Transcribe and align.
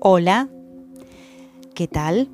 Hola, 0.00 0.48
¿qué 1.74 1.88
tal? 1.88 2.28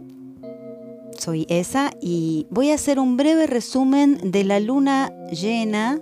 Soy 1.18 1.46
Esa 1.48 1.92
y 1.98 2.46
voy 2.50 2.70
a 2.70 2.74
hacer 2.74 2.98
un 2.98 3.16
breve 3.16 3.46
resumen 3.46 4.32
de 4.32 4.44
la 4.44 4.60
luna 4.60 5.10
llena 5.30 5.98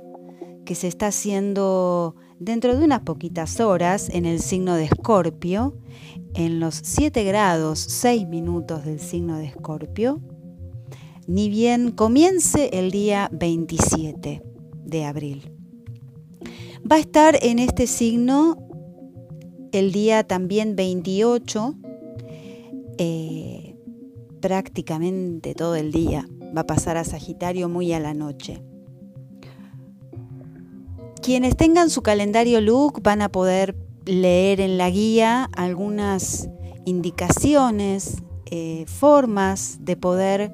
que 0.64 0.75
se 0.75 0.88
está 0.88 1.06
haciendo 1.06 2.16
dentro 2.40 2.77
de 2.77 2.84
unas 2.84 3.02
poquitas 3.02 3.61
horas 3.61 4.09
en 4.09 4.27
el 4.27 4.40
signo 4.40 4.75
de 4.75 4.86
Escorpio, 4.86 5.79
en 6.34 6.59
los 6.59 6.80
7 6.82 7.22
grados 7.22 7.79
6 7.79 8.26
minutos 8.26 8.84
del 8.84 8.98
signo 8.98 9.38
de 9.38 9.44
Escorpio, 9.44 10.20
ni 11.29 11.48
bien 11.48 11.92
comience 11.92 12.70
el 12.72 12.90
día 12.90 13.29
27 13.30 14.42
de 14.84 15.04
abril. 15.04 15.52
Va 16.91 16.97
a 16.97 17.01
estar 17.01 17.38
en 17.41 17.60
este 17.60 17.87
signo 17.87 18.71
el 19.72 19.90
día 19.90 20.22
también 20.24 20.76
28, 20.76 21.74
eh, 22.98 23.76
prácticamente 24.40 25.54
todo 25.54 25.74
el 25.76 25.90
día. 25.90 26.28
Va 26.56 26.62
a 26.62 26.66
pasar 26.66 26.98
a 26.98 27.04
Sagitario 27.04 27.68
muy 27.68 27.92
a 27.92 28.00
la 28.00 28.12
noche. 28.12 28.62
Quienes 31.22 31.56
tengan 31.56 31.88
su 31.88 32.02
calendario 32.02 32.60
look 32.60 33.00
van 33.02 33.22
a 33.22 33.30
poder 33.30 33.74
leer 34.04 34.60
en 34.60 34.76
la 34.76 34.90
guía 34.90 35.48
algunas 35.56 36.48
indicaciones, 36.84 38.23
eh, 38.50 38.84
formas 38.86 39.78
de 39.80 39.96
poder 39.96 40.52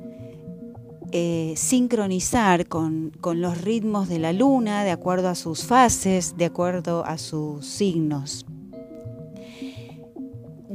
eh, 1.11 1.55
sincronizar 1.57 2.69
con, 2.69 3.13
con 3.21 3.41
los 3.41 3.63
ritmos 3.63 4.09
de 4.09 4.19
la 4.19 4.33
luna, 4.33 4.85
de 4.85 4.91
acuerdo 4.91 5.29
a 5.29 5.35
sus 5.35 5.65
fases, 5.65 6.37
de 6.37 6.45
acuerdo 6.45 7.05
a 7.05 7.17
sus 7.17 7.67
signos. 7.67 8.45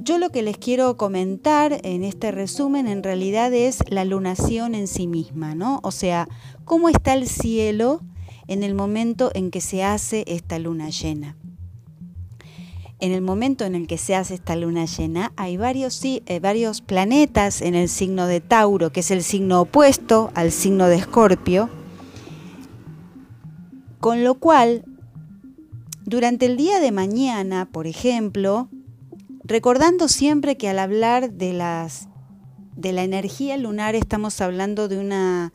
Yo 0.04 0.18
lo 0.18 0.32
que 0.32 0.42
les 0.42 0.58
quiero 0.58 0.98
comentar 0.98 1.80
en 1.84 2.04
este 2.04 2.32
resumen 2.32 2.90
en 2.90 3.04
realidad 3.04 3.54
es 3.54 3.80
la 3.88 4.04
lunación 4.04 4.76
en 4.76 4.90
sí 4.90 5.08
misma, 5.08 5.56
¿no? 5.56 5.80
O 5.82 5.92
sea, 5.92 6.28
cómo 6.66 6.90
está 6.90 7.14
el 7.14 7.26
cielo 7.26 8.02
en 8.50 8.64
el 8.64 8.76
momento 8.76 9.31
en 9.34 9.50
que 9.50 9.62
se 9.62 9.81
hace 9.81 10.26
esta 10.28 10.59
luna 10.59 10.90
llena. 10.90 11.38
En 13.00 13.14
el 13.14 13.22
momento 13.22 13.64
en 13.64 13.76
el 13.76 13.88
que 13.88 13.98
se 13.98 14.14
hace 14.14 14.34
esta 14.34 14.58
luna 14.58 14.84
llena 14.84 15.31
hay 15.38 15.56
varios, 15.56 16.04
eh, 16.04 16.22
varios 16.42 16.81
planetas 16.81 17.62
en 17.62 17.74
el 17.74 17.88
signo 17.88 18.28
de 18.28 18.42
Tauro, 18.42 18.92
que 18.92 19.00
es 19.00 19.12
el 19.12 19.24
signo 19.24 19.62
opuesto 19.62 20.31
al 20.36 20.52
signo 20.52 20.88
de 20.88 20.98
Escorpio, 20.98 21.70
con 24.02 24.26
lo 24.26 24.36
cual 24.36 24.84
durante 26.04 26.46
el 26.46 26.58
día 26.58 26.81
de 26.81 26.92
mañana, 26.92 27.70
por 27.72 27.88
ejemplo, 27.88 28.68
recordando 29.44 30.08
siempre 30.08 30.58
que 30.58 30.69
al 30.69 30.80
hablar 30.80 31.31
de 31.31 31.53
las 31.53 32.08
de 32.75 32.91
la 32.91 33.03
energía 33.03 33.55
lunar 33.58 33.95
estamos 33.95 34.41
hablando 34.41 34.88
de 34.88 34.97
una 34.97 35.53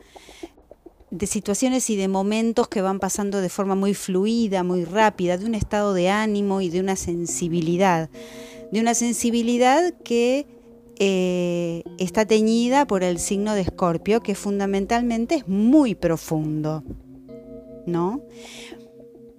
de 1.10 1.26
situaciones 1.26 1.88
y 1.90 1.96
de 1.96 2.06
momentos 2.06 2.68
que 2.68 2.82
van 2.82 3.00
pasando 3.00 3.40
de 3.40 3.48
forma 3.48 3.74
muy 3.74 3.94
fluida, 3.94 4.62
muy 4.62 4.84
rápida, 4.84 5.38
de 5.38 5.46
un 5.46 5.54
estado 5.54 5.94
de 5.94 6.10
ánimo 6.10 6.60
y 6.60 6.68
de 6.68 6.80
una 6.80 6.96
sensibilidad, 6.96 8.10
de 8.70 8.80
una 8.80 8.94
sensibilidad 8.94 9.94
que 10.04 10.46
eh, 10.98 11.82
está 11.98 12.26
teñida 12.26 12.86
por 12.86 13.02
el 13.02 13.18
signo 13.18 13.54
de 13.54 13.62
Escorpio, 13.62 14.20
que 14.20 14.34
fundamentalmente 14.34 15.36
es 15.36 15.48
muy 15.48 15.94
profundo, 15.94 16.84
¿no? 17.86 18.22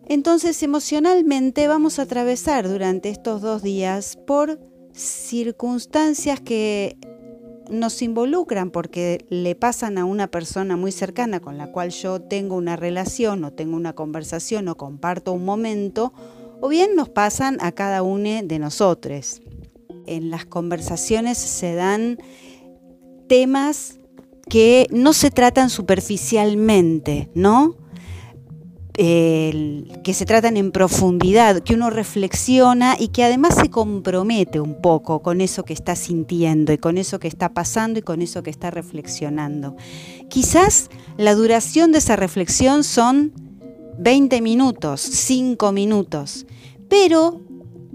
Entonces 0.09 0.63
emocionalmente 0.63 1.67
vamos 1.67 1.99
a 1.99 2.01
atravesar 2.01 2.67
durante 2.67 3.09
estos 3.09 3.41
dos 3.41 3.61
días 3.61 4.17
por 4.25 4.59
circunstancias 4.91 6.41
que 6.41 6.97
nos 7.69 8.01
involucran 8.01 8.71
porque 8.71 9.23
le 9.29 9.53
pasan 9.53 9.99
a 9.99 10.05
una 10.05 10.25
persona 10.25 10.75
muy 10.77 10.91
cercana 10.91 11.39
con 11.39 11.59
la 11.59 11.71
cual 11.71 11.91
yo 11.91 12.19
tengo 12.19 12.55
una 12.55 12.75
relación 12.75 13.43
o 13.43 13.53
tengo 13.53 13.75
una 13.75 13.93
conversación 13.93 14.67
o 14.67 14.77
comparto 14.77 15.31
un 15.31 15.45
momento, 15.45 16.11
o 16.59 16.69
bien 16.69 16.95
nos 16.95 17.09
pasan 17.09 17.57
a 17.61 17.71
cada 17.71 18.01
uno 18.01 18.41
de 18.43 18.57
nosotros. 18.57 19.41
En 20.07 20.31
las 20.31 20.45
conversaciones 20.45 21.37
se 21.37 21.75
dan 21.75 22.17
temas 23.27 23.99
que 24.49 24.87
no 24.89 25.13
se 25.13 25.29
tratan 25.29 25.69
superficialmente, 25.69 27.29
¿no? 27.35 27.75
Que 28.99 30.13
se 30.13 30.25
tratan 30.25 30.57
en 30.57 30.73
profundidad, 30.73 31.61
que 31.61 31.73
uno 31.73 31.89
reflexiona 31.89 32.97
y 32.99 33.07
que 33.07 33.23
además 33.23 33.55
se 33.55 33.69
compromete 33.69 34.59
un 34.59 34.81
poco 34.81 35.21
con 35.21 35.39
eso 35.39 35.63
que 35.63 35.71
está 35.71 35.95
sintiendo 35.95 36.73
y 36.73 36.77
con 36.77 36.97
eso 36.97 37.17
que 37.17 37.29
está 37.29 37.53
pasando 37.53 37.99
y 37.99 38.01
con 38.01 38.21
eso 38.21 38.43
que 38.43 38.49
está 38.49 38.71
reflexionando. 38.71 39.77
Quizás 40.27 40.89
la 41.17 41.33
duración 41.33 41.93
de 41.93 41.99
esa 41.99 42.17
reflexión 42.17 42.83
son 42.83 43.31
20 43.99 44.41
minutos, 44.41 44.99
5 44.99 45.71
minutos, 45.71 46.45
pero 46.89 47.39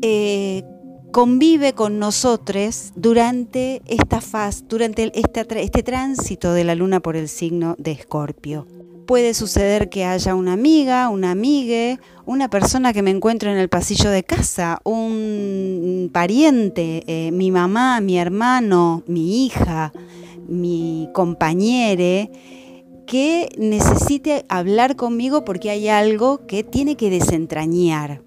eh, 0.01 0.65
convive 1.13 1.75
con 1.75 1.99
nosotros 1.99 2.93
durante 2.97 3.83
esta 3.85 4.23
fase, 4.23 4.65
durante 4.67 5.13
este, 5.15 5.63
este 5.63 5.83
tránsito 5.83 6.55
de 6.55 6.65
la 6.65 6.75
luna 6.75 7.01
por 7.01 7.15
el 7.15 7.29
signo 7.29 7.75
de 7.79 7.93
Escorpio. 7.93 8.67
Puede 9.07 9.35
suceder 9.35 9.91
que 9.91 10.05
haya 10.05 10.35
una 10.35 10.55
amiga, 10.55 11.09
una 11.09 11.31
amigue, 11.31 11.99
una 12.25 12.49
persona 12.49 12.93
que 12.93 13.03
me 13.03 13.11
encuentro 13.11 13.51
en 13.51 13.59
el 13.59 13.69
pasillo 13.69 14.11
de 14.11 14.25
casa, 14.25 14.81
un 14.85 16.11
pariente, 16.13 17.05
eh, 17.07 17.31
mi 17.31 17.51
mamá, 17.51 18.01
mi 18.01 18.17
hermano, 18.19 19.03
mi 19.07 19.45
hija, 19.45 19.93
mi 20.49 21.11
compañere, 21.13 22.31
que 23.07 23.51
necesite 23.59 24.47
hablar 24.49 24.97
conmigo 24.97 25.45
porque 25.45 25.71
hay 25.71 25.89
algo 25.89 26.47
que 26.47 26.65
tiene 26.65 26.97
que 26.97 27.11
desentrañar. 27.11 28.23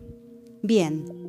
Bien, 0.61 1.26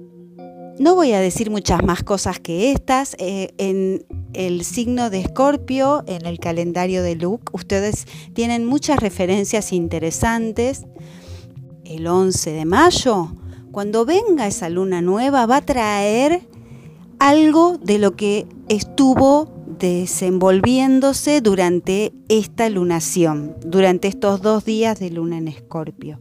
no 0.78 0.94
voy 0.94 1.12
a 1.12 1.21
decir 1.21 1.50
muchas 1.50 1.83
más 1.83 2.03
cosas 2.03 2.39
que 2.39 2.72
estas. 2.72 3.16
Eh, 3.19 3.53
en 3.59 4.05
el 4.33 4.65
signo 4.65 5.11
de 5.11 5.21
Escorpio, 5.21 6.05
en 6.06 6.27
el 6.27 6.39
calendario 6.39 7.03
de 7.03 7.16
Luke, 7.16 7.50
ustedes 7.53 8.06
tienen 8.34 8.65
muchas 8.65 9.00
referencias 9.00 9.72
interesantes. 9.72 10.84
El 11.84 12.06
11 12.06 12.53
de 12.53 12.65
mayo, 12.65 13.33
cuando 13.72 14.05
venga 14.05 14.47
esa 14.47 14.69
luna 14.69 15.03
nueva, 15.03 15.47
va 15.47 15.56
a 15.56 15.67
traer 15.67 16.43
algo 17.19 17.78
de 17.78 17.99
lo 17.99 18.15
que 18.15 18.47
estuvo 18.69 19.49
desenvolviéndose 19.78 21.41
durante 21.41 22.12
esta 22.28 22.69
lunación, 22.69 23.56
durante 23.65 24.09
estos 24.09 24.43
dos 24.43 24.65
días 24.65 24.99
de 24.99 25.11
luna 25.11 25.38
en 25.38 25.49
Escorpio. 25.49 26.21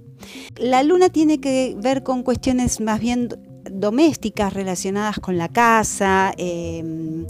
La 0.58 0.84
luna 0.84 1.10
tiene 1.10 1.40
que 1.40 1.76
ver 1.82 2.04
con 2.04 2.24
cuestiones 2.24 2.82
más 2.82 3.00
bien 3.00 3.30
domésticas 3.72 4.54
relacionadas 4.54 5.20
con 5.20 5.38
la 5.38 5.50
casa, 5.50 6.34
em, 6.38 7.26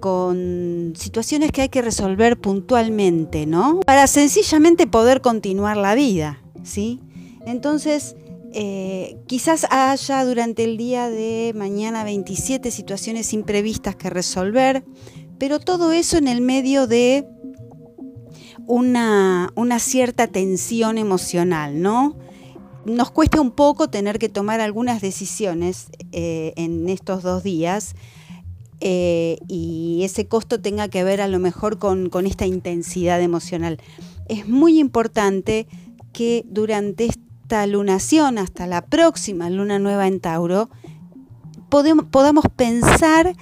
con 0.00 0.92
situaciones 0.96 1.52
que 1.52 1.62
hay 1.62 1.68
que 1.68 1.82
resolver 1.82 2.38
puntualmente, 2.38 3.46
¿no? 3.46 3.80
Para 3.80 4.06
sencillamente 4.06 4.86
poder 4.86 5.20
continuar 5.20 5.76
la 5.76 5.94
vida, 5.94 6.42
¿sí? 6.62 7.00
Entonces, 7.46 8.14
eh, 8.52 9.18
quizás 9.26 9.66
haya 9.70 10.24
durante 10.24 10.64
el 10.64 10.76
día 10.76 11.08
de 11.10 11.52
mañana 11.54 12.04
27 12.04 12.70
situaciones 12.70 13.32
imprevistas 13.32 13.96
que 13.96 14.10
resolver, 14.10 14.84
pero 15.38 15.58
todo 15.58 15.92
eso 15.92 16.16
en 16.18 16.28
el 16.28 16.40
medio 16.40 16.86
de 16.86 17.26
una, 18.66 19.52
una 19.54 19.78
cierta 19.78 20.26
tensión 20.26 20.98
emocional, 20.98 21.80
¿no? 21.80 22.16
Nos 22.86 23.10
cuesta 23.10 23.40
un 23.40 23.50
poco 23.50 23.88
tener 23.88 24.18
que 24.18 24.28
tomar 24.28 24.60
algunas 24.60 25.02
decisiones 25.02 25.88
eh, 26.12 26.52
en 26.56 26.88
estos 26.88 27.22
dos 27.22 27.42
días 27.42 27.96
eh, 28.80 29.38
y 29.48 30.02
ese 30.04 30.28
costo 30.28 30.60
tenga 30.60 30.88
que 30.88 31.02
ver 31.02 31.20
a 31.20 31.26
lo 31.28 31.40
mejor 31.40 31.78
con, 31.78 32.10
esta 32.26 32.46
intensidad 32.46 33.20
emocional. 33.20 33.78
Es 34.28 34.48
muy 34.48 34.78
importante 34.78 35.66
que 36.12 36.44
durante 36.48 37.06
esta 37.06 37.66
lunación, 37.66 38.38
hasta 38.38 38.66
la 38.66 38.86
próxima 38.86 39.50
luna 39.50 39.78
nueva 39.78 40.06
en 40.06 40.20
Tauro, 40.20 40.70
podamos 41.68 42.44
pensar 42.54 43.34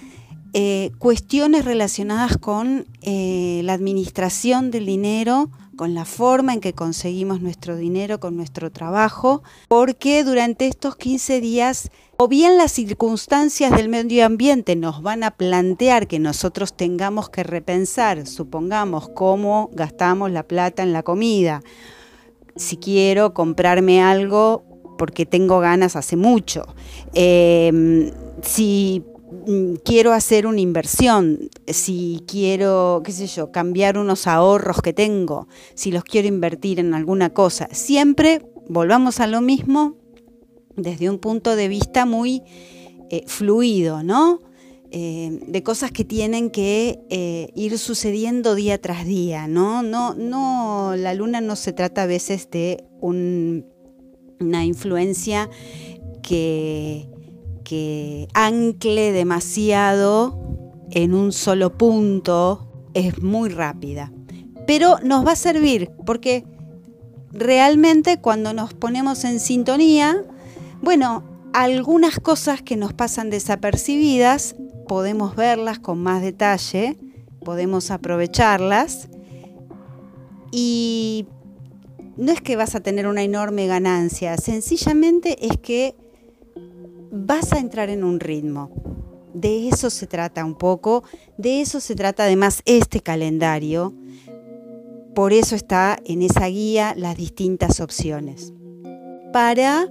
eh, 0.55 0.91
cuestiones 0.99 1.67
relacionadas 1.67 2.39
con 2.39 2.87
la 3.03 3.73
administración 3.75 4.71
del 4.71 4.87
dinero, 4.87 5.51
con 5.77 5.95
la 5.95 6.05
forma 6.05 6.55
en 6.55 6.61
que 6.61 6.73
conseguimos 6.73 7.41
nuestro 7.41 7.77
dinero, 7.77 8.21
con 8.21 8.37
nuestro 8.37 8.71
trabajo, 8.71 9.43
porque 9.69 10.25
durante 10.25 10.67
estos 10.67 10.97
15 10.97 11.41
días 11.41 11.91
o 12.17 12.29
bien 12.29 12.57
las 12.57 12.73
circunstancias 12.73 13.73
del 13.73 13.89
medio 13.89 14.25
ambiente 14.25 14.77
nos 14.77 15.03
van 15.03 15.25
a 15.25 15.33
plantear 15.33 16.07
que 16.07 16.19
nosotros 16.19 16.77
tengamos 16.77 17.29
que 17.29 17.43
repensar, 17.43 18.27
supongamos, 18.27 19.09
cómo 19.09 19.71
gastamos 19.73 20.31
la 20.31 20.45
plata 20.45 20.83
en 20.83 20.93
la 20.93 21.03
comida. 21.03 21.63
Si 22.57 22.77
quiero 22.77 23.35
comprarme 23.35 24.03
algo 24.03 24.65
porque 24.97 25.27
tengo 25.27 25.59
ganas 25.61 25.97
hace 25.97 26.17
mucho. 26.17 26.65
Em, 27.15 28.13
si 28.43 29.03
quiero 29.85 30.13
hacer 30.13 30.47
una 30.47 30.61
inversión, 30.61 31.49
si 31.67 32.23
quiero, 32.27 33.03
qué 33.05 33.13
sé 33.13 33.27
yo, 33.27 33.53
cambiar 33.53 33.99
unos 33.99 34.27
ahorros 34.27 34.81
que 34.83 34.93
tengo, 34.93 35.49
si 35.75 35.93
los 35.93 36.05
quiero 36.05 36.29
invertir 36.29 36.81
en 36.81 36.95
alguna 36.95 37.31
cosa. 37.31 37.69
Siempre 37.73 38.43
volvamos 38.69 39.21
a 39.21 39.27
lo 39.27 39.41
mismo 39.41 39.97
desde 40.77 41.11
un 41.11 41.19
punto 41.19 41.57
de 41.57 41.69
vista 41.69 42.07
muy 42.07 42.43
eh, 43.11 43.25
fluido, 43.27 44.03
¿no? 44.03 44.41
Eh, 44.91 45.41
de 45.49 45.63
cosas 45.65 45.91
que 45.91 46.05
tienen 46.05 46.51
que 46.51 47.01
eh, 47.11 47.49
ir 47.57 47.79
sucediendo 47.79 48.55
día 48.55 48.81
tras 48.81 49.05
día, 49.05 49.49
¿no? 49.49 49.83
No, 49.83 50.15
no, 50.15 50.95
la 50.97 51.15
luna 51.15 51.41
no 51.41 51.57
se 51.57 51.73
trata 51.73 52.05
a 52.05 52.07
veces 52.07 52.49
de 52.51 52.85
una 53.01 54.65
influencia 54.65 55.51
que, 56.23 57.09
que 57.65 58.29
ancle 58.35 59.13
demasiado 59.13 60.39
en 60.91 61.15
un 61.15 61.33
solo 61.33 61.77
punto, 61.77 62.69
es 62.95 63.23
muy 63.23 63.49
rápida. 63.49 64.13
Pero 64.67 64.99
nos 65.03 65.27
va 65.27 65.33
a 65.33 65.37
servir 65.37 65.91
porque 66.07 66.45
realmente 67.33 68.21
cuando 68.21 68.53
nos 68.53 68.75
ponemos 68.75 69.25
en 69.25 69.41
sintonía, 69.41 70.25
bueno, 70.81 71.25
algunas 71.53 72.21
cosas 72.21 72.63
que 72.63 72.77
nos 72.77 72.93
pasan 72.93 73.31
desapercibidas 73.31 74.57
podemos 74.87 75.35
verlas 75.35 75.79
con 75.79 75.99
más 75.99 76.23
detalle, 76.23 76.97
podemos 77.45 77.91
aprovecharlas 77.91 79.09
y 80.51 81.27
no 82.17 82.31
es 82.31 82.41
que 82.41 82.57
vas 82.57 82.75
a 82.75 82.81
tener 82.81 83.07
una 83.07 83.23
enorme 83.23 83.67
ganancia, 83.67 84.37
sencillamente 84.37 85.47
es 85.47 85.59
que 85.59 85.97
vas 87.15 87.53
a 87.53 87.59
entrar 87.61 87.91
en 87.91 88.05
un 88.05 88.19
ritmo. 88.21 88.71
De 89.33 89.69
eso 89.69 89.91
se 89.91 90.07
trata 90.07 90.45
un 90.45 90.57
poco, 90.57 91.05
de 91.39 91.61
eso 91.61 91.81
se 91.81 91.95
trata 91.95 92.25
además 92.25 92.63
este 92.67 93.01
calendario. 93.01 93.95
Por 95.15 95.33
eso 95.33 95.55
está 95.55 95.99
en 96.05 96.23
esa 96.23 96.47
guía 96.47 96.95
las 96.97 97.17
distintas 97.17 97.81
opciones. 97.81 98.53
Para 99.33 99.89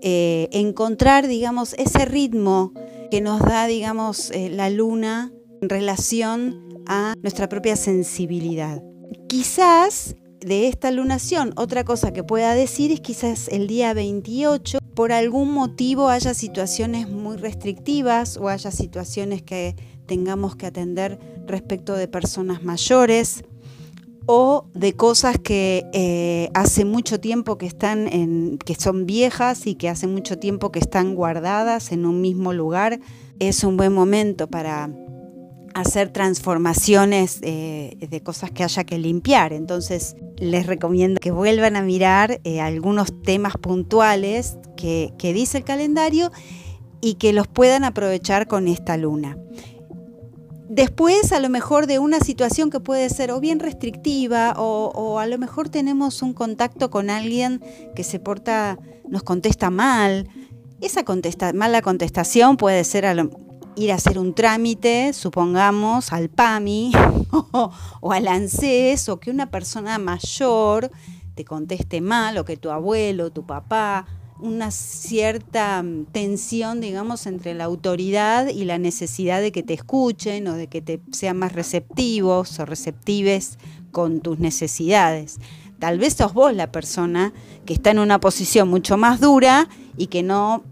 eh, 0.00 0.48
encontrar, 0.52 1.26
digamos, 1.26 1.74
ese 1.74 2.04
ritmo 2.04 2.72
que 3.10 3.20
nos 3.20 3.40
da, 3.40 3.66
digamos, 3.66 4.30
eh, 4.30 4.48
la 4.50 4.70
luna 4.70 5.32
en 5.60 5.68
relación 5.68 6.82
a 6.86 7.14
nuestra 7.22 7.48
propia 7.48 7.76
sensibilidad. 7.76 8.82
Quizás 9.28 10.16
de 10.40 10.68
esta 10.68 10.90
lunación, 10.90 11.52
otra 11.56 11.84
cosa 11.84 12.12
que 12.12 12.22
pueda 12.22 12.54
decir 12.54 12.92
es 12.92 13.00
quizás 13.00 13.48
el 13.48 13.66
día 13.66 13.92
28 13.94 14.78
por 14.94 15.12
algún 15.12 15.52
motivo 15.52 16.08
haya 16.08 16.34
situaciones 16.34 17.08
muy 17.08 17.36
restrictivas 17.36 18.36
o 18.36 18.48
haya 18.48 18.70
situaciones 18.70 19.42
que 19.42 19.76
tengamos 20.06 20.56
que 20.56 20.66
atender 20.66 21.18
respecto 21.46 21.94
de 21.94 22.08
personas 22.08 22.62
mayores 22.62 23.44
o 24.26 24.66
de 24.74 24.92
cosas 24.94 25.38
que 25.38 25.86
eh, 25.92 26.50
hace 26.52 26.84
mucho 26.84 27.18
tiempo 27.18 27.56
que 27.56 27.66
están 27.66 28.06
en, 28.08 28.58
que 28.58 28.74
son 28.74 29.06
viejas 29.06 29.66
y 29.66 29.74
que 29.74 29.88
hace 29.88 30.06
mucho 30.06 30.38
tiempo 30.38 30.70
que 30.70 30.78
están 30.78 31.14
guardadas 31.14 31.92
en 31.92 32.04
un 32.04 32.20
mismo 32.20 32.52
lugar. 32.52 33.00
Es 33.38 33.64
un 33.64 33.76
buen 33.76 33.94
momento 33.94 34.46
para 34.46 34.90
hacer 35.74 36.12
transformaciones 36.12 37.38
eh, 37.42 37.96
de 38.08 38.22
cosas 38.22 38.50
que 38.50 38.64
haya 38.64 38.84
que 38.84 38.98
limpiar. 38.98 39.52
Entonces 39.52 40.16
les 40.36 40.66
recomiendo 40.66 41.20
que 41.20 41.30
vuelvan 41.30 41.76
a 41.76 41.82
mirar 41.82 42.40
eh, 42.44 42.60
algunos 42.60 43.22
temas 43.22 43.54
puntuales 43.56 44.58
que 44.76 45.32
dice 45.34 45.58
el 45.58 45.64
calendario 45.64 46.30
y 47.00 47.14
que 47.14 47.32
los 47.32 47.48
puedan 47.48 47.84
aprovechar 47.84 48.46
con 48.46 48.68
esta 48.68 48.96
luna. 48.96 49.36
Después, 50.68 51.32
a 51.32 51.40
lo 51.40 51.48
mejor 51.48 51.86
de 51.86 51.98
una 51.98 52.20
situación 52.20 52.68
que 52.68 52.78
puede 52.78 53.08
ser 53.08 53.30
o 53.30 53.40
bien 53.40 53.58
restrictiva 53.58 54.54
o, 54.58 55.18
a 55.18 55.26
lo 55.26 55.38
mejor 55.38 55.70
tenemos 55.70 56.20
un 56.20 56.34
contacto 56.34 56.90
con 56.90 57.08
alguien 57.08 57.62
que 57.96 58.04
se 58.04 58.20
porta, 58.20 58.78
nos 59.08 59.22
contesta 59.22 59.70
mal. 59.70 60.28
Esa 60.82 61.04
mala 61.54 61.80
contestación 61.80 62.58
puede 62.58 62.84
ser 62.84 63.06
ir 63.78 63.92
a 63.92 63.94
hacer 63.94 64.18
un 64.18 64.34
trámite, 64.34 65.12
supongamos, 65.12 66.12
al 66.12 66.28
PAMI 66.28 66.92
o, 67.52 68.12
al 68.12 68.28
ANSES 68.28 69.08
o 69.08 69.20
que 69.20 69.30
una 69.30 69.50
persona 69.50 69.98
mayor 69.98 70.90
te 71.34 71.44
conteste 71.44 72.00
mal 72.00 72.36
o 72.38 72.44
que 72.44 72.56
tu 72.56 72.70
abuelo, 72.70 73.30
tu 73.30 73.46
papá 73.46 74.06
una 74.40 74.70
cierta 74.70 75.82
mm, 75.82 76.06
tensión, 76.12 76.80
digamos, 76.80 77.26
entre 77.26 77.54
la 77.54 77.64
autoridad 77.64 78.48
y 78.48 78.64
la 78.64 78.78
necesidad 78.78 79.40
de 79.40 79.52
que 79.52 79.62
te 79.62 79.74
escuchen 79.74 80.46
o 80.48 80.54
de 80.54 80.68
que 80.68 80.80
te 80.80 81.00
sean 81.12 81.38
más 81.38 81.52
receptivos 81.52 82.58
o 82.58 82.64
receptives 82.64 83.58
con 83.90 84.20
tus 84.20 84.38
necesidades. 84.38 85.38
Tal 85.78 85.98
vez 85.98 86.14
sos 86.14 86.34
vos 86.34 86.54
la 86.54 86.72
persona 86.72 87.32
que 87.64 87.74
está 87.74 87.90
en 87.90 88.00
una 88.00 88.20
posición 88.20 88.68
mucho 88.68 88.96
más 88.96 89.20
dura 89.20 89.68
y 89.96 90.08
que 90.08 90.22
no 90.22 90.64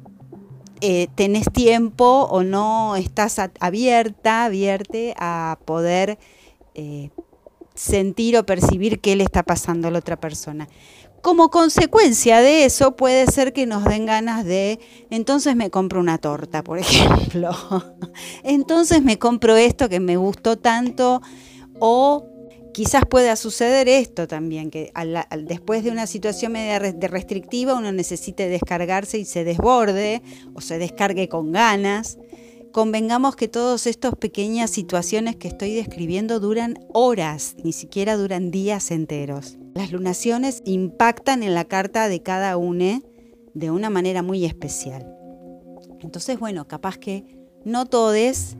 eh, 0.80 1.08
tenés 1.14 1.46
tiempo 1.52 2.28
o 2.30 2.42
no 2.42 2.96
estás 2.96 3.38
abierta, 3.60 4.44
abierte 4.44 5.14
a 5.18 5.58
poder 5.64 6.18
eh, 6.74 7.10
sentir 7.74 8.36
o 8.36 8.46
percibir 8.46 9.00
qué 9.00 9.16
le 9.16 9.24
está 9.24 9.42
pasando 9.42 9.88
a 9.88 9.90
la 9.90 9.98
otra 9.98 10.16
persona 10.16 10.68
como 11.26 11.50
consecuencia 11.50 12.40
de 12.40 12.66
eso 12.66 12.94
puede 12.94 13.26
ser 13.26 13.52
que 13.52 13.66
nos 13.66 13.82
den 13.82 14.06
ganas 14.06 14.44
de, 14.44 14.78
entonces 15.10 15.56
me 15.56 15.70
compro 15.70 15.98
una 15.98 16.18
torta, 16.18 16.62
por 16.62 16.78
ejemplo. 16.78 17.50
entonces 18.44 19.02
me 19.02 19.18
compro 19.18 19.56
esto 19.56 19.88
que 19.88 19.98
me 19.98 20.16
gustó 20.16 20.56
tanto 20.56 21.20
o 21.80 22.28
quizás 22.76 23.04
pueda 23.08 23.36
suceder 23.36 23.88
esto 23.88 24.28
también, 24.28 24.70
que 24.70 24.92
después 25.44 25.82
de 25.82 25.90
una 25.90 26.06
situación 26.06 26.52
media 26.52 26.78
de 26.78 27.08
restrictiva 27.08 27.72
uno 27.72 27.90
necesite 27.90 28.50
descargarse 28.50 29.16
y 29.16 29.24
se 29.24 29.44
desborde 29.44 30.20
o 30.52 30.60
se 30.60 30.76
descargue 30.76 31.26
con 31.26 31.52
ganas. 31.52 32.18
Convengamos 32.72 33.34
que 33.34 33.48
todas 33.48 33.86
estas 33.86 34.14
pequeñas 34.16 34.70
situaciones 34.72 35.36
que 35.36 35.48
estoy 35.48 35.72
describiendo 35.72 36.38
duran 36.38 36.78
horas, 36.92 37.56
ni 37.64 37.72
siquiera 37.72 38.14
duran 38.14 38.50
días 38.50 38.90
enteros. 38.90 39.56
Las 39.74 39.90
lunaciones 39.90 40.60
impactan 40.66 41.42
en 41.42 41.54
la 41.54 41.64
carta 41.64 42.10
de 42.10 42.22
cada 42.22 42.58
uno 42.58 43.00
de 43.54 43.70
una 43.70 43.88
manera 43.88 44.22
muy 44.22 44.44
especial. 44.44 45.10
Entonces, 46.00 46.38
bueno, 46.38 46.68
capaz 46.68 46.98
que 46.98 47.24
no 47.64 47.86
todos 47.86 48.54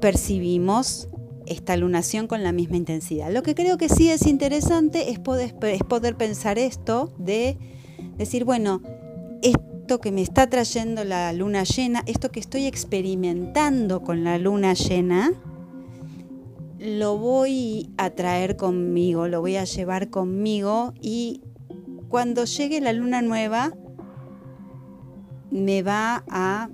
percibimos 0.00 1.08
esta 1.48 1.76
lunación 1.76 2.26
con 2.26 2.42
la 2.42 2.52
misma 2.52 2.76
intensidad. 2.76 3.32
Lo 3.32 3.42
que 3.42 3.54
creo 3.54 3.78
que 3.78 3.88
sí 3.88 4.10
es 4.10 4.26
interesante 4.26 5.10
es 5.10 5.18
poder, 5.18 5.54
es 5.62 5.82
poder 5.82 6.16
pensar 6.16 6.58
esto 6.58 7.12
de 7.18 7.56
decir, 8.16 8.44
bueno, 8.44 8.82
esto 9.42 10.00
que 10.00 10.12
me 10.12 10.22
está 10.22 10.48
trayendo 10.48 11.04
la 11.04 11.32
luna 11.32 11.64
llena, 11.64 12.02
esto 12.06 12.30
que 12.30 12.40
estoy 12.40 12.66
experimentando 12.66 14.02
con 14.02 14.24
la 14.24 14.38
luna 14.38 14.74
llena, 14.74 15.32
lo 16.78 17.18
voy 17.18 17.90
a 17.96 18.10
traer 18.10 18.56
conmigo, 18.56 19.26
lo 19.26 19.40
voy 19.40 19.56
a 19.56 19.64
llevar 19.64 20.10
conmigo 20.10 20.94
y 21.00 21.42
cuando 22.08 22.44
llegue 22.44 22.80
la 22.80 22.92
luna 22.92 23.20
nueva 23.22 23.72
me 25.50 25.82
va 25.82 26.24
a 26.28 26.70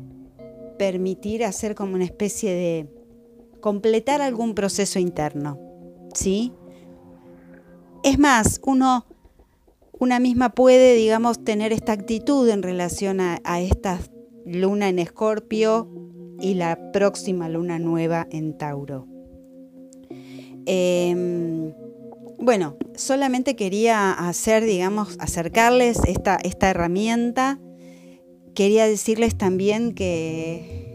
permitir 0.79 1.45
hacer 1.45 1.75
como 1.75 1.95
una 1.95 2.05
especie 2.05 2.53
de 2.53 2.89
completar 3.65 4.21
algún 4.21 4.55
proceso 4.55 4.99
interno, 4.99 5.59
¿sí? 6.13 6.53
Es 8.03 8.19
más, 8.19 8.61
uno, 8.63 9.07
una 9.99 10.21
misma 10.21 10.51
puede, 10.51 10.93
digamos, 10.93 11.43
tener 11.43 11.73
esta 11.73 11.93
actitud 11.93 12.47
en 12.51 12.63
relación 12.63 13.21
a, 13.23 13.41
esta 13.63 14.01
luna 14.45 14.91
en 14.91 14.99
Escorpio 14.99 15.89
y 16.39 16.53
la 16.53 16.93
próxima 16.93 17.49
luna 17.49 17.79
nueva 17.79 18.27
en 18.31 18.59
Tauro. 18.59 19.07
Em, 20.67 21.73
bueno, 22.39 22.77
solamente 22.97 23.57
quería 23.57 24.13
hacer, 24.13 24.63
digamos, 24.67 25.17
acercarles 25.21 26.01
esta, 26.07 26.37
esta 26.37 26.69
herramienta. 26.69 27.59
Quería 28.55 28.87
decirles 28.87 29.39
también 29.39 29.95
que 29.95 30.94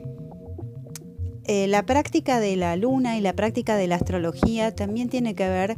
eh, 1.51 1.65
la 1.65 1.84
práctica 1.84 2.39
de 2.39 2.56
la 2.56 2.75
luna 2.75 3.18
y 3.18 3.22
la 3.22 3.34
práctica 3.34 3.75
de 3.75 3.88
la 3.88 3.96
astrología 3.96 4.75
también 4.75 5.10
tiene 5.10 5.34
que 5.34 5.50
ver 5.50 5.77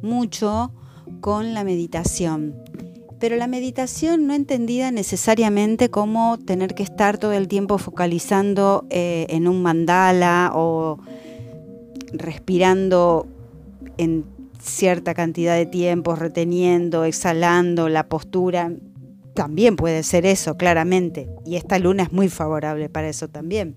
mucho 0.00 0.72
con 1.20 1.52
la 1.52 1.64
meditación. 1.64 2.54
Pero 3.20 3.36
la 3.36 3.46
meditación 3.46 4.26
no 4.26 4.32
entendida 4.32 4.90
necesariamente 4.90 5.90
como 5.90 6.38
tener 6.38 6.74
que 6.74 6.82
estar 6.82 7.18
todo 7.18 7.32
el 7.32 7.46
tiempo 7.46 7.76
focalizando 7.76 8.86
eh, 8.88 9.26
en 9.28 9.48
un 9.48 9.62
mandala 9.62 10.50
o 10.54 10.98
respirando 12.14 13.26
en 13.98 14.24
cierta 14.62 15.12
cantidad 15.12 15.56
de 15.56 15.66
tiempo, 15.66 16.16
reteniendo, 16.16 17.04
exhalando 17.04 17.90
la 17.90 18.08
postura, 18.08 18.72
también 19.34 19.76
puede 19.76 20.04
ser 20.04 20.24
eso, 20.24 20.56
claramente. 20.56 21.28
Y 21.44 21.56
esta 21.56 21.78
luna 21.78 22.04
es 22.04 22.12
muy 22.12 22.30
favorable 22.30 22.88
para 22.88 23.10
eso 23.10 23.28
también. 23.28 23.76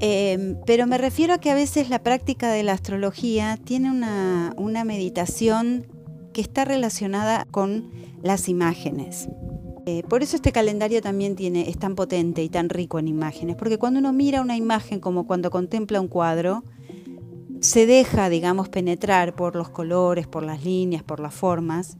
Em, 0.00 0.56
pero 0.66 0.86
me 0.86 0.96
refiero 0.96 1.34
a 1.34 1.38
que 1.38 1.50
a 1.50 1.54
veces 1.54 1.90
la 1.90 2.02
práctica 2.02 2.50
de 2.50 2.62
la 2.62 2.72
astrología 2.72 3.58
tiene 3.62 3.90
una, 3.90 4.54
una 4.56 4.84
meditación 4.84 5.86
que 6.32 6.40
está 6.40 6.64
relacionada 6.64 7.46
con 7.50 7.90
las 8.22 8.48
imágenes. 8.48 9.28
Eh, 9.86 10.02
por 10.08 10.22
eso 10.22 10.36
este 10.36 10.52
calendario 10.52 11.02
también 11.02 11.36
tiene, 11.36 11.68
es 11.68 11.78
tan 11.78 11.94
potente 11.94 12.42
y 12.42 12.48
tan 12.48 12.68
rico 12.68 12.98
en 12.98 13.08
imágenes, 13.08 13.56
porque 13.56 13.78
cuando 13.78 13.98
uno 13.98 14.12
mira 14.12 14.40
una 14.40 14.56
imagen 14.56 15.00
como 15.00 15.26
cuando 15.26 15.50
contempla 15.50 16.00
un 16.00 16.08
cuadro, 16.08 16.64
se 17.60 17.86
deja, 17.86 18.28
digamos, 18.30 18.68
penetrar 18.68 19.34
por 19.34 19.56
los 19.56 19.68
colores, 19.68 20.26
por 20.26 20.42
las 20.42 20.64
líneas, 20.64 21.02
por 21.02 21.20
las 21.20 21.34
formas, 21.34 21.98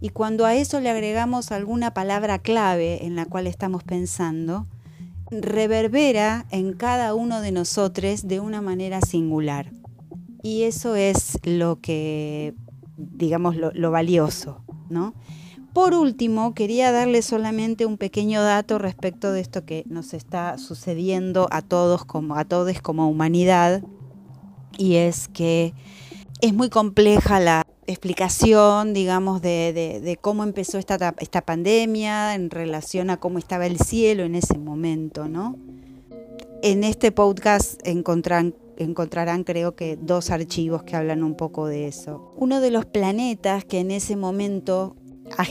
y 0.00 0.08
cuando 0.08 0.44
a 0.44 0.54
eso 0.54 0.80
le 0.80 0.90
agregamos 0.90 1.52
alguna 1.52 1.94
palabra 1.94 2.40
clave 2.40 3.04
en 3.06 3.14
la 3.14 3.26
cual 3.26 3.46
estamos 3.46 3.84
pensando, 3.84 4.66
reverbera 5.32 6.46
en 6.50 6.74
cada 6.74 7.14
uno 7.14 7.40
de 7.40 7.52
nosotros 7.52 8.28
de 8.28 8.40
una 8.40 8.60
manera 8.60 9.00
singular. 9.00 9.70
Y 10.42 10.62
eso 10.62 10.96
es 10.96 11.38
lo 11.44 11.80
que, 11.80 12.54
digamos, 12.96 13.56
lo, 13.56 13.90
valioso, 13.90 14.62
¿no? 14.90 15.14
Por 15.72 15.94
último, 15.94 16.52
quería 16.52 16.92
darle 16.92 17.22
solamente 17.22 17.86
un 17.86 17.96
pequeño 17.96 18.42
dato 18.42 18.78
respecto 18.78 19.32
de 19.32 19.40
esto 19.40 19.64
que 19.64 19.84
nos 19.86 20.12
está 20.12 20.58
sucediendo 20.58 21.48
a 21.50 21.62
todos 21.62 22.04
como 22.04 22.36
a 22.36 22.44
todos 22.44 22.82
como 22.82 23.08
humanidad 23.08 23.82
y 24.76 24.96
es 24.96 25.28
que 25.28 25.72
es 26.42 26.52
muy 26.52 26.68
compleja 26.68 27.40
la 27.40 27.61
explicación, 27.86 28.92
digamos, 28.94 29.42
de, 29.42 30.18
cómo 30.20 30.44
empezó 30.44 30.78
esta, 30.78 31.14
esta 31.18 31.42
pandemia 31.42 32.34
en 32.34 32.50
relación 32.50 33.10
a 33.10 33.18
cómo 33.18 33.38
estaba 33.38 33.66
el 33.66 33.78
cielo 33.78 34.24
en 34.24 34.34
ese 34.34 34.58
momento, 34.58 35.28
¿no? 35.28 35.56
En 36.62 36.84
este 36.84 37.10
podcast 37.10 37.80
encontrarán, 37.84 38.54
encontrarán 38.76 39.42
creo 39.42 39.74
que 39.74 39.96
dos 40.00 40.30
archivos 40.30 40.84
que 40.84 40.94
hablan 40.94 41.24
un 41.24 41.36
poco 41.36 41.66
de 41.66 41.88
eso. 41.88 42.32
Uno 42.36 42.60
de 42.60 42.70
los 42.70 42.86
planetas 42.86 43.64
que 43.64 43.80
en 43.80 43.90
ese 43.90 44.14
momento 44.14 44.96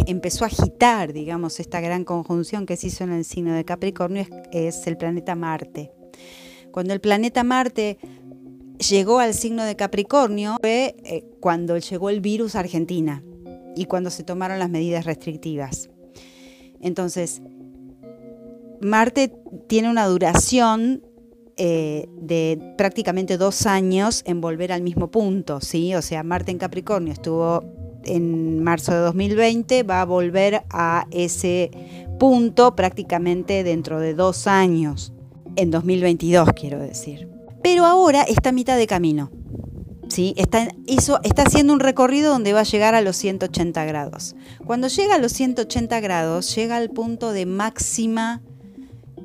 empezó 0.08 0.46
a 0.46 0.48
agitar, 0.48 1.14
digamos, 1.14 1.60
esta 1.60 1.82
gran 1.82 2.04
conjunción 2.04 2.66
que 2.66 2.78
se 2.78 2.88
hizo 2.88 3.04
en 3.04 3.12
el 3.12 3.26
signo 3.26 3.54
de 3.54 3.66
Capricornio 3.66 4.26
es, 4.52 4.88
el 4.88 4.98
planeta 4.98 5.36
Marte. 5.36 5.92
Cuando 6.72 6.94
el 6.94 7.02
planeta 7.02 7.44
Marte 7.44 7.98
llegó 8.82 9.20
al 9.20 9.34
signo 9.34 9.64
de 9.64 9.76
Capricornio 9.76 10.58
fue 10.60 10.96
eh, 11.04 11.24
cuando 11.40 11.78
llegó 11.78 12.10
el 12.10 12.22
virus 12.22 12.56
a 12.56 12.60
Argentina 12.60 13.24
y 13.76 13.86
cuando 13.86 14.10
se 14.10 14.24
tomaron 14.24 14.60
las 14.60 14.70
medidas 14.70 15.06
restrictivas. 15.06 15.90
Entonces, 16.82 17.42
Marte 18.82 19.32
tiene 19.68 19.90
una 19.90 20.06
duración 20.08 21.04
eh, 21.58 22.08
de 22.18 22.74
prácticamente 22.78 23.38
dos 23.38 23.66
años 23.66 24.24
en 24.26 24.42
volver 24.42 24.72
al 24.72 24.82
mismo 24.82 25.12
punto, 25.12 25.62
¿sí? 25.62 25.94
O 25.96 26.02
sea, 26.02 26.24
Marte 26.24 26.52
en 26.52 26.58
Capricornio 26.58 27.14
estuvo 27.14 27.64
en 28.04 28.64
marzo 28.64 28.94
de 28.94 29.00
2020 29.00 29.84
va 29.84 30.02
a 30.02 30.06
volver 30.06 30.64
a 30.72 31.06
ese 31.12 31.70
punto 32.20 32.76
prácticamente 32.76 33.64
dentro 33.64 34.00
de 34.00 34.16
dos 34.16 34.48
años, 34.48 35.14
en 35.56 35.70
2022 35.70 36.50
quiero 36.56 36.80
decir. 36.80 37.41
Pero 37.64 37.86
ahora 37.86 38.24
está 38.24 38.50
a 38.50 38.54
mitad 38.54 38.78
de 38.78 38.88
camino. 38.88 39.32
¿sí? 40.08 40.34
Está, 40.38 40.68
está 40.88 41.44
haciendo 41.44 41.74
un 41.74 41.80
recorrido 41.80 42.32
donde 42.32 42.54
va 42.54 42.62
a 42.62 42.64
llegar 42.64 42.96
a 42.96 43.02
los 43.02 43.16
180 43.18 43.86
grados. 43.86 44.36
Cuando 44.66 44.88
llega 44.88 45.16
a 45.16 45.20
los 45.20 45.32
180 45.34 46.00
grados, 46.00 46.56
llega 46.56 46.78
al 46.78 46.90
punto 46.90 47.32
de 47.32 47.46
máxima 47.46 48.42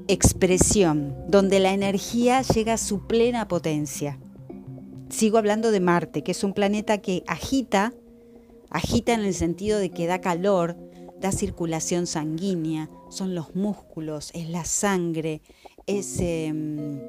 expresión, 0.08 1.14
donde 1.28 1.58
la 1.58 1.72
energía 1.72 2.42
llega 2.42 2.74
a 2.74 2.78
su 2.78 3.06
plena 3.06 3.48
potencia. 3.48 4.18
Sigo 5.08 5.38
hablando 5.38 5.70
de 5.70 5.80
Marte, 5.80 6.22
que 6.22 6.32
es 6.32 6.44
un 6.44 6.52
planeta 6.52 6.98
que 6.98 7.24
agita 7.26 7.92
Agita 8.70 9.14
en 9.14 9.20
el 9.20 9.34
sentido 9.34 9.78
de 9.78 9.90
que 9.90 10.06
da 10.06 10.20
calor, 10.20 10.76
da 11.20 11.32
circulación 11.32 12.06
sanguínea, 12.06 12.90
son 13.10 13.34
los 13.34 13.54
músculos, 13.54 14.30
es 14.34 14.48
la 14.48 14.64
sangre, 14.64 15.40
es, 15.86 16.18
em, 16.20 17.00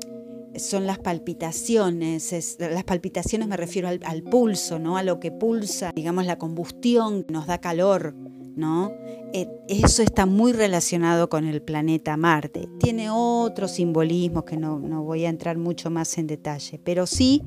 son 0.58 0.88
las 0.88 1.00
palpitaciones. 1.00 2.58
las 2.60 2.84
palpitaciones 2.84 3.48
me 3.48 3.58
refiero 3.58 3.88
al, 3.88 4.24
pulso, 4.24 4.80
¿no? 4.80 4.98
a 4.98 5.04
lo 5.04 5.20
que 5.20 5.32
pulsa, 5.32 5.92
digamos, 5.96 6.26
la 6.26 6.38
combustión, 6.38 7.26
nos 7.30 7.48
da 7.48 7.60
calor. 7.60 8.16
¿No? 8.56 8.92
Eh, 9.34 9.48
eso 9.68 10.02
está 10.02 10.26
muy 10.26 10.52
relacionado 10.52 11.30
con 11.30 11.46
el 11.46 11.62
planeta 11.62 12.18
Marte. 12.18 12.68
Tiene 12.80 13.12
otros 13.12 13.70
simbolismos 13.70 14.46
que 14.46 14.58
no, 14.58 14.80
no 14.80 15.04
voy 15.04 15.26
a 15.26 15.30
entrar 15.30 15.60
mucho 15.60 15.92
más 15.92 16.18
en 16.18 16.26
detalle, 16.26 16.80
pero 16.84 17.06
sí 17.06 17.44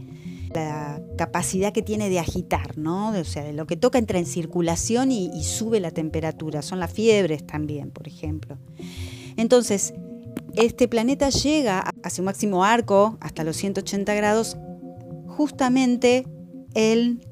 la 0.54 1.00
capacidad 1.16 1.72
que 1.72 1.82
tiene 1.82 2.10
de 2.10 2.18
agitar, 2.18 2.76
¿no? 2.76 3.10
O 3.10 3.24
sea, 3.24 3.44
de 3.44 3.52
lo 3.52 3.66
que 3.66 3.76
toca 3.76 3.98
entra 3.98 4.18
en 4.18 4.26
circulación 4.26 5.12
y, 5.12 5.42
sube 5.44 5.80
la 5.80 5.90
temperatura. 5.90 6.62
Son 6.62 6.80
las 6.80 6.92
fiebres 6.92 7.46
también, 7.46 7.90
por 7.90 8.08
ejemplo. 8.08 8.58
Entonces, 9.36 9.94
este 10.54 10.88
planeta 10.88 11.30
llega 11.30 11.84
a 12.02 12.10
su 12.10 12.22
máximo 12.22 12.64
arco, 12.64 13.18
hasta 13.20 13.44
los 13.44 13.56
180 13.56 14.14
grados, 14.14 14.56
justamente 15.26 16.26
el 16.74 17.26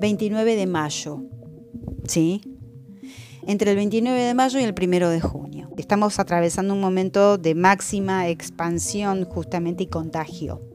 29 0.00 0.56
de 0.56 0.66
mayo, 0.66 1.22
¿sí? 2.06 2.40
Entre 3.46 3.70
el 3.70 3.76
29 3.76 4.20
de 4.20 4.34
mayo 4.34 4.60
y 4.60 4.64
el 4.64 4.74
1 4.80 5.10
de 5.10 5.20
junio. 5.20 5.70
Estamos 5.76 6.18
atravesando 6.18 6.74
un 6.74 6.80
momento 6.80 7.38
de 7.38 7.54
máxima 7.54 8.28
expansión 8.28 9.24
justamente 9.24 9.84
y 9.84 9.86
contagio 9.86 10.71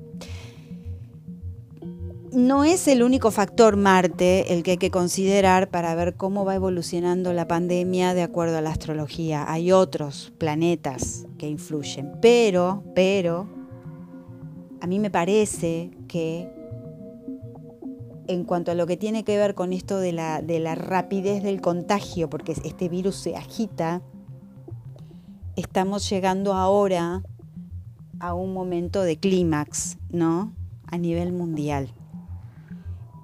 no 2.38 2.64
es 2.64 2.88
el 2.88 3.02
único 3.02 3.32
factor 3.32 3.78
Marte 3.78 4.54
el 4.54 4.62
que 4.62 4.72
hay 4.72 4.78
que 4.78 4.92
considerar 4.92 5.70
para 5.72 5.96
ver 5.96 6.14
cómo 6.14 6.46
va 6.46 6.54
evolucionando 6.54 7.34
la 7.34 7.48
pandemia 7.48 8.14
de 8.14 8.22
acuerdo 8.22 8.60
a 8.60 8.62
la 8.62 8.70
astrología. 8.70 9.52
Hay 9.52 9.72
otros 9.72 10.32
planetas 10.38 11.26
que 11.40 11.50
influyen, 11.50 12.12
pero, 12.22 12.84
pero, 12.94 13.50
a 14.82 14.86
mí 14.86 15.00
me 15.00 15.10
parece 15.10 15.90
que 16.08 16.48
en 18.28 18.44
cuanto 18.44 18.70
a 18.70 18.76
lo 18.76 18.86
que 18.86 18.98
tiene 18.98 19.24
que 19.24 19.36
ver 19.36 19.56
con 19.56 19.74
esto 19.74 19.98
de 19.98 20.12
la, 20.12 20.44
de 20.44 20.60
la 20.60 20.76
rapidez 20.76 21.42
del 21.42 21.60
contagio, 21.60 22.30
porque 22.30 22.52
este 22.52 22.88
virus 22.88 23.16
se 23.16 23.36
agita, 23.36 24.04
estamos 25.56 26.08
llegando 26.08 26.54
ahora 26.54 27.24
a 28.20 28.36
un 28.36 28.54
momento 28.54 29.02
de 29.02 29.18
clímax, 29.18 29.98
¿no? 30.12 30.54
A 30.86 31.00
nivel 31.00 31.34
mundial. 31.34 31.92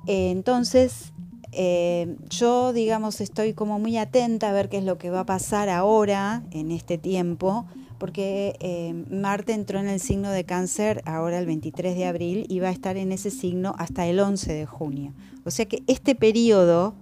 Eh, 0.08 0.32
entonces, 0.32 1.14
eh, 1.52 2.16
yo, 2.30 2.74
digamos, 2.74 3.22
estoy 3.22 3.54
como 3.54 3.80
muy 3.80 3.98
atenta 3.98 4.50
a 4.50 4.54
ver 4.54 4.70
qué 4.70 4.78
es 4.78 4.84
lo 4.84 4.98
que 4.98 5.10
va 5.10 5.22
a 5.22 5.26
pasar 5.26 5.70
ahora, 5.70 6.44
en 6.52 6.72
este 6.72 6.98
tiempo, 6.98 7.66
porque 8.00 8.58
eh, 8.60 8.94
Marte 9.10 9.54
entró 9.54 9.80
en 9.80 9.88
el 9.88 10.00
signo 10.00 10.32
de 10.32 10.44
cáncer 10.44 11.02
ahora 11.06 11.40
el 11.40 11.46
23 11.46 11.96
de 11.96 12.06
abril 12.06 12.46
y 12.50 12.60
va 12.60 12.70
a 12.70 12.72
estar 12.72 12.98
en 12.98 13.12
ese 13.12 13.30
signo 13.30 13.76
hasta 13.78 14.08
el 14.08 14.20
11 14.20 14.52
de 14.52 14.66
junio. 14.66 15.14
O 15.46 15.52
sea 15.52 15.66
que 15.66 15.84
este 15.88 16.16
periodo, 16.16 16.96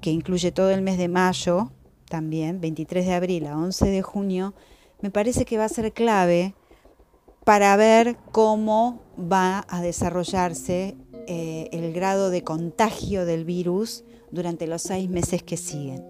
que 0.00 0.10
incluye 0.10 0.52
todo 0.52 0.70
el 0.70 0.82
mes 0.82 0.98
de 0.98 1.08
mayo, 1.08 1.72
también, 2.08 2.60
23 2.60 3.06
de 3.06 3.14
abril 3.14 3.46
a 3.46 3.56
11 3.56 3.86
de 3.88 4.02
junio, 4.02 4.54
me 5.00 5.10
parece 5.10 5.44
que 5.44 5.56
va 5.56 5.64
a 5.64 5.68
ser 5.68 5.92
clave 5.92 6.54
para 7.44 7.74
ver 7.76 8.16
cómo 8.30 9.00
va 9.18 9.64
a 9.68 9.80
desarrollarse 9.80 10.96
eh, 11.32 11.68
el 11.70 11.92
grado 11.92 12.28
de 12.30 12.42
contagio 12.42 13.24
del 13.24 13.44
virus 13.44 14.02
durante 14.32 14.66
los 14.66 14.82
seis 14.82 15.08
meses 15.08 15.44
que 15.44 15.56
siguen. 15.56 16.04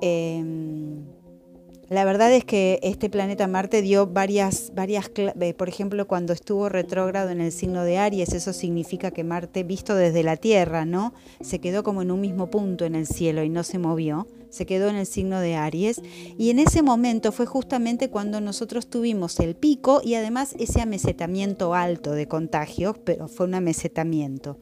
Em, 0.00 1.04
la 1.88 2.04
verdad 2.04 2.32
es 2.32 2.44
que 2.44 2.80
este 2.82 3.10
planeta 3.10 3.46
Marte 3.46 3.82
dio 3.82 4.06
varias, 4.06 4.72
varias, 4.74 5.10
eh, 5.16 5.54
por 5.54 5.68
ejemplo, 5.68 6.06
cuando 6.06 6.32
estuvo 6.32 6.68
retrógrado 6.68 7.30
en 7.30 7.40
el 7.40 7.52
signo 7.52 7.84
de 7.84 7.98
Aries, 7.98 8.32
eso 8.32 8.52
significa 8.52 9.10
que 9.10 9.24
Marte, 9.24 9.62
visto 9.64 9.94
desde 9.94 10.22
la 10.22 10.36
Tierra, 10.36 10.84
¿no? 10.84 11.14
Se 11.40 11.60
quedó 11.60 11.82
como 11.82 12.02
en 12.02 12.10
un 12.10 12.20
mismo 12.20 12.50
punto 12.50 12.84
en 12.84 12.94
el 12.94 13.06
cielo 13.06 13.42
y 13.42 13.48
no 13.48 13.62
se 13.62 13.78
movió 13.78 14.26
se 14.54 14.66
quedó 14.66 14.88
en 14.88 14.94
el 14.94 15.06
signo 15.06 15.40
de 15.40 15.56
Aries 15.56 16.00
y 16.38 16.50
en 16.50 16.60
ese 16.60 16.82
momento 16.82 17.32
fue 17.32 17.44
justamente 17.44 18.08
cuando 18.08 18.40
nosotros 18.40 18.86
tuvimos 18.86 19.40
el 19.40 19.56
pico 19.56 20.00
y 20.02 20.14
además 20.14 20.54
ese 20.60 20.80
amesetamiento 20.80 21.74
alto 21.74 22.12
de 22.12 22.28
contagios, 22.28 22.96
pero 23.04 23.26
fue 23.26 23.46
un 23.46 23.54
amesetamiento. 23.54 24.58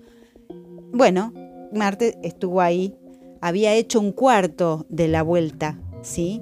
Bueno, 0.92 1.34
Marte 1.74 2.18
estuvo 2.22 2.62
ahí, 2.62 2.94
había 3.42 3.74
hecho 3.74 4.00
un 4.00 4.12
cuarto 4.12 4.86
de 4.88 5.08
la 5.08 5.22
vuelta, 5.22 5.78
¿sí? 6.00 6.40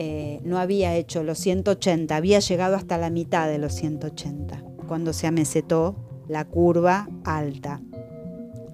Eh, 0.00 0.38
no 0.44 0.58
había 0.58 0.94
hecho 0.94 1.24
los 1.24 1.38
180, 1.40 2.14
había 2.14 2.38
llegado 2.38 2.76
hasta 2.76 2.98
la 2.98 3.10
mitad 3.10 3.48
de 3.48 3.58
los 3.58 3.74
180, 3.74 4.62
cuando 4.86 5.12
se 5.12 5.26
amesetó 5.26 5.96
la 6.28 6.44
curva 6.44 7.08
alta. 7.24 7.80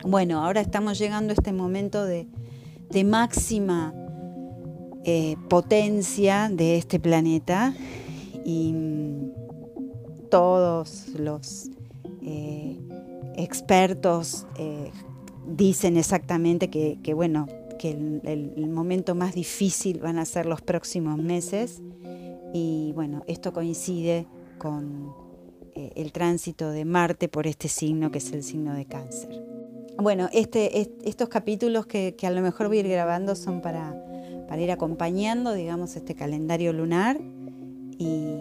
Bueno, 0.05 0.45
ahora 0.45 0.61
estamos 0.61 0.99
llegando 0.99 1.31
a 1.31 1.33
este 1.33 1.55
momento 1.55 2.05
de, 2.05 2.29
de 2.91 3.05
máxima 3.05 3.95
eh, 5.05 5.37
potencia 5.49 6.51
de 6.53 6.77
este 6.77 7.01
planeta 7.01 7.75
y 8.45 8.75
mm, 8.75 10.29
todos 10.29 11.09
los 11.19 11.71
eh, 12.21 12.79
expertos 13.37 14.47
dicen 15.47 15.97
exactamente 15.97 16.69
que, 16.69 17.15
bueno, 17.15 17.47
que 17.85 17.91
el, 17.91 18.67
momento 18.71 19.15
más 19.15 19.35
difícil 19.35 20.01
van 20.01 20.19
a 20.19 20.25
ser 20.25 20.47
los 20.47 20.63
próximos 20.63 21.19
meses 21.19 21.83
y 22.55 22.93
bueno, 22.95 23.23
esto 23.27 23.53
coincide 23.53 24.27
con 24.57 25.13
eh, 25.75 25.93
el 25.95 26.11
tránsito 26.11 26.71
de 26.71 26.87
Marte 26.87 27.29
por 27.29 27.47
este 27.47 27.69
signo 27.69 28.11
que 28.11 28.19
es 28.19 28.33
el 28.33 28.43
signo 28.43 28.73
de 28.73 28.87
cáncer. 28.87 29.45
Bueno, 29.99 30.31
este, 30.33 30.91
estos 31.05 31.29
capítulos 31.29 31.85
que, 31.85 32.17
a 32.23 32.31
lo 32.31 32.41
mejor 32.41 32.69
voy 32.69 32.79
a 32.79 32.81
ir 32.81 32.89
grabando 32.89 33.35
son 33.37 33.61
para, 33.61 33.95
para 34.49 34.63
ir 34.63 34.73
acompañando, 34.73 35.53
digamos, 35.53 35.95
este 35.95 36.15
calendario 36.15 36.73
lunar 36.73 37.21
y 37.99 38.39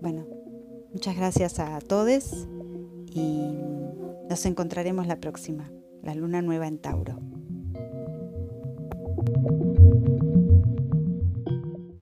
bueno, 0.00 0.26
muchas 0.94 1.14
gracias 1.14 1.58
a 1.58 1.78
todos 1.80 2.46
y 3.12 3.58
nos 4.30 4.46
encontraremos 4.46 5.06
la 5.06 5.20
próxima, 5.20 5.70
la 6.02 6.14
luna 6.14 6.40
nueva 6.40 6.68
en 6.68 6.78
Tauro. 6.78 7.18
you 9.28 9.69